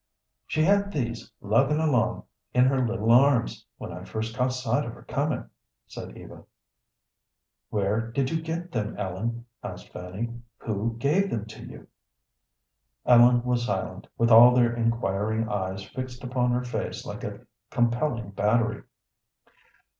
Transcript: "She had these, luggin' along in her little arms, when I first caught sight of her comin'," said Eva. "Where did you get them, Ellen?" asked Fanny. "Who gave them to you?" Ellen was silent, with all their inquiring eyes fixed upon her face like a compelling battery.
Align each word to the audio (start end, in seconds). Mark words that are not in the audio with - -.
"She 0.47 0.63
had 0.63 0.91
these, 0.91 1.31
luggin' 1.43 1.79
along 1.79 2.23
in 2.55 2.65
her 2.65 2.83
little 2.87 3.11
arms, 3.11 3.67
when 3.77 3.91
I 3.93 4.03
first 4.03 4.35
caught 4.35 4.51
sight 4.51 4.83
of 4.83 4.93
her 4.93 5.03
comin'," 5.03 5.47
said 5.85 6.17
Eva. 6.17 6.43
"Where 7.69 8.09
did 8.11 8.31
you 8.31 8.41
get 8.41 8.71
them, 8.71 8.97
Ellen?" 8.97 9.45
asked 9.61 9.89
Fanny. 9.93 10.33
"Who 10.57 10.95
gave 10.97 11.29
them 11.29 11.45
to 11.45 11.63
you?" 11.63 11.87
Ellen 13.05 13.43
was 13.43 13.67
silent, 13.67 14.07
with 14.17 14.31
all 14.31 14.55
their 14.55 14.73
inquiring 14.75 15.47
eyes 15.47 15.83
fixed 15.85 16.23
upon 16.23 16.49
her 16.49 16.63
face 16.63 17.05
like 17.05 17.23
a 17.23 17.41
compelling 17.69 18.31
battery. 18.31 18.81